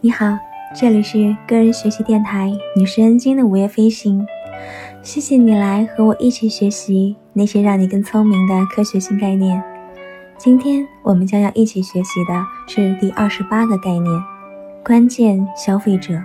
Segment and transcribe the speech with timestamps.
[0.00, 0.38] 你好，
[0.74, 4.26] 这里是个人学习电台女神恩经的午夜飞行。
[5.02, 9.62] 谢谢你来和我一起学习那些让你更聪明的科学性概念。
[10.36, 14.22] 今天我们将要一起学习的是第二十八个概念——
[14.84, 16.20] 关键消费者。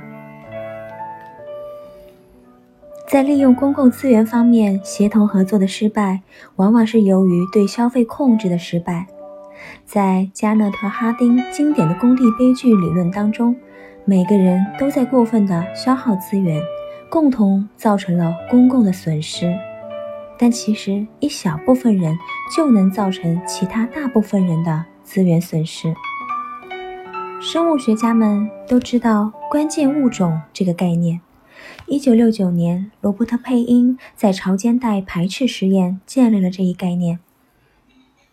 [3.08, 6.22] 在利用公共资源方面协同合作的失败，
[6.56, 9.08] 往往是由于对消费控制的失败。
[9.86, 13.56] 在加内特·哈丁经典的工地悲剧理论当中，
[14.06, 16.62] 每个人都在过分的消耗资源，
[17.10, 19.54] 共同造成了公共的损失。
[20.38, 22.18] 但其实一小部分人
[22.56, 25.94] 就能造成其他大部分人的资源损失。
[27.42, 31.20] 生物学家们都知道“关键物种”这个概念。
[31.88, 37.20] 一九六九年，罗伯特·佩因在潮间带排斥实验建立了这一概念。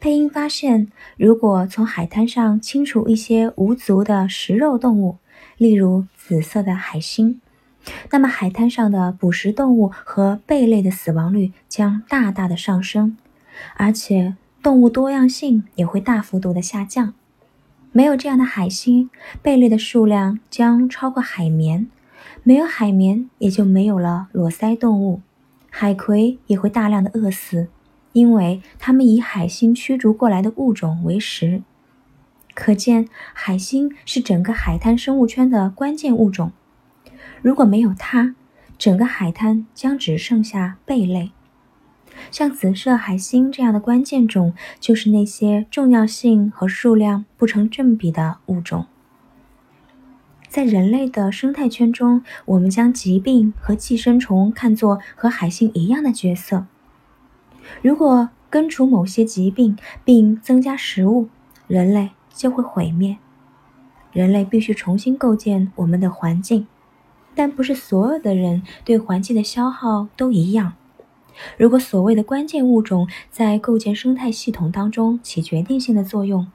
[0.07, 5.17] 佩因发现，如果从海滩上清除一些无足的食肉动物，
[5.59, 7.41] 例如紫色的海星，
[8.13, 13.17] 那么海滩上的捕食动物和贝类的死亡率将大大的上升，
[13.75, 17.13] 而且动物多样性也会大幅度的下降。
[17.91, 19.11] 没有这样的海星，
[19.43, 21.89] 贝类的数量将超过海绵；
[22.45, 25.21] 没有海绵，也就没有了裸鳃动物，
[25.69, 27.67] 海葵也会大量的饿死。
[28.17, 31.63] 因为它们以海星驱逐过来的物种为食，
[32.55, 36.51] 可见海星是整个海滩生物圈的关键物种。
[37.43, 38.35] 如果没有它，
[38.79, 41.33] 整个海滩将只剩下贝类。
[42.31, 48.87] 像紫色海星这样的关键种，就是那些重要性和数量不成正比的物种。
[50.49, 56.65] 在人类的生态圈中，我们将疾病和寄生虫看作和海星一样的角色。
[57.83, 61.29] 如果根除某些疾病并增加食物，
[61.67, 63.19] 人类就会毁灭。
[64.13, 66.67] 人类必须重新构建我们的环境，
[67.35, 70.75] 但不是所有的人对环境的消耗都一样。
[71.59, 76.51] 如果所谓的关键物种在构建生态系统当中起决定性的作用，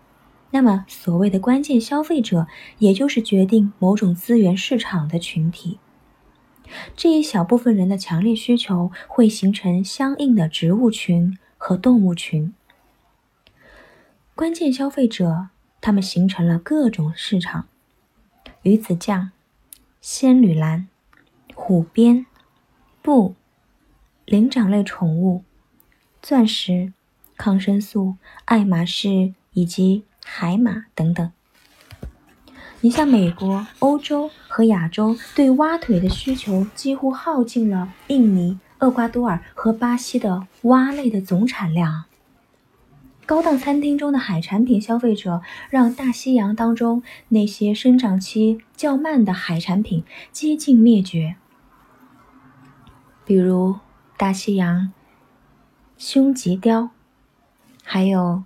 [0.50, 2.48] 那么所谓的关键消费者，
[2.80, 5.78] 也就是决定某种资源市场的群体。
[6.96, 12.54] 这一小部分人的强烈需求会形成相应的植物群和动物群。
[14.36, 15.50] 关键消费者，
[15.80, 17.68] 他们形成了各种市场：
[18.64, 19.32] 鱼子酱、
[20.00, 20.88] 仙女兰、
[21.54, 22.26] 虎鞭、
[23.02, 23.36] 布、
[24.26, 25.44] 灵长类宠物、
[26.22, 26.94] 钻石、
[27.38, 28.16] 抗生素、
[28.46, 31.32] 爱马仕以及海马等等。
[32.84, 42.06] 你像美国、欧洲和亚洲对蛙腿的需求几乎耗尽了印尼、厄瓜多尔和巴西的蛙类的总产量。
[43.28, 51.36] 高档餐厅中的海产品消费者让大西洋当中那些生长期较慢的海产品接近灭绝，
[53.24, 53.76] 比如
[54.18, 54.92] 大西洋
[56.00, 56.90] 胸棘鲷，
[57.84, 58.44] 还有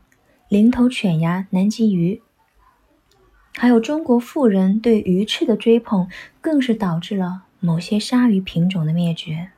[0.50, 2.22] 零头犬牙南极鱼。
[3.58, 6.10] 还有中国富人对鱼翅的追捧，
[6.42, 9.52] 更是导致了某些鲨鱼品种的灭绝。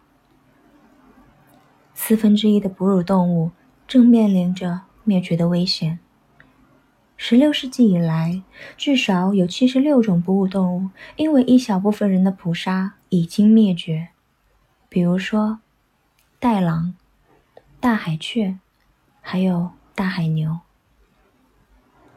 [1.94, 3.52] 四分之一的哺乳动物
[3.88, 5.98] 正面临着灭绝的危险。
[7.18, 8.44] 十六世纪以来，
[8.78, 14.10] 至少有七十六种哺乳动物因为一小部分人的捕杀已经灭绝，
[14.88, 15.58] 比如说
[16.40, 16.94] 袋狼、
[17.80, 18.60] 大海雀，
[19.22, 20.60] 还有大海牛。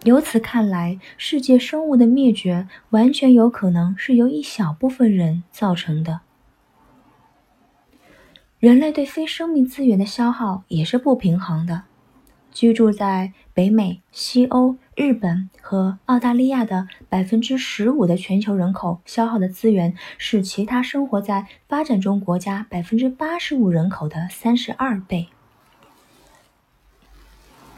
[0.04, 6.20] 由此看来，世界生物的灭绝完全有可能是由一小部分人造成的。
[8.58, 11.82] 人类对非生命资源的消耗也是不平衡的。
[12.50, 25.28] 居住在北美、西欧、日本和澳大利亚的百分之十五的全球人口消耗的资源，是其他生活在发展中国家百分之八十五人口的三十二倍。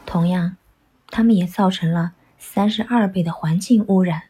[0.05, 0.55] 同样。
[1.15, 2.13] 他们也造成了
[2.45, 4.23] 三十二倍的环境污染。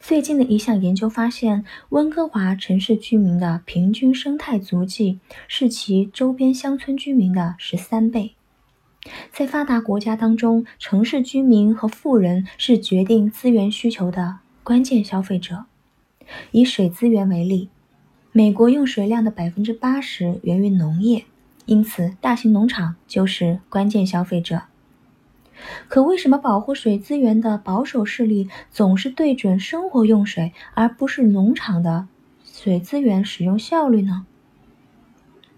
[0.00, 8.34] 最近的一项研究发现，温哥华城市居民的平均生态足迹是其周边乡村居民的十三倍。
[9.32, 15.66] 在发达国家当中，城市居民和富人是决定资源需求的关键消费者。
[16.50, 17.70] 以水资源为例，
[18.32, 21.24] 美国用水量的百分之八十源于农业，
[21.66, 24.62] 因此大型农场就是关键消费者。
[25.88, 32.08] 可为什么保护水资源的保守势力总是对准生活用水，而不是农场的
[32.44, 34.26] 水资源使用效率呢？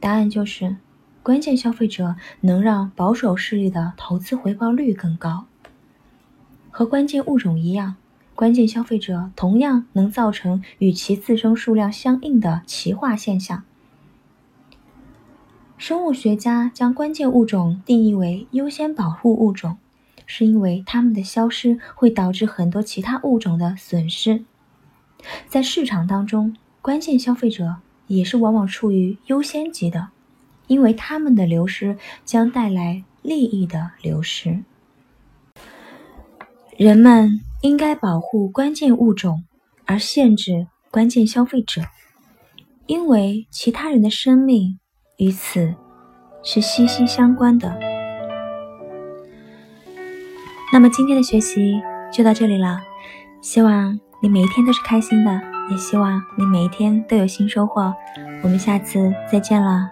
[0.00, 0.76] 答案就是，
[1.22, 5.46] 关键消费者能让保守势力的投资回报率更高。
[6.70, 7.96] 和关键物种一样，
[8.34, 13.62] 关键消费者同样能造成与其自身数量相应的奇化现象。
[15.76, 19.78] 生物学家将关键物种定义为优先保护物种，
[20.34, 24.42] 是因为它们的消失会导致很多其他物种的损失。
[25.46, 27.76] 在市场当中，关键消费者
[28.06, 30.08] 也是往往处于优先级的，
[30.68, 34.64] 因为它们的流失将带来利益的流失。
[36.78, 39.44] 人们应该保护关键物种，
[39.84, 41.82] 而限制关键消费者，
[42.86, 44.78] 因为其他人的生命。
[45.18, 45.74] 与此
[46.42, 47.91] 是息息相关的。
[50.72, 52.80] 那么今天的学习就到这里了，
[53.42, 55.30] 希望你每一天都是开心的，
[55.70, 57.92] 也希望你每一天都有新收获。
[58.42, 59.90] 我们下次再见了。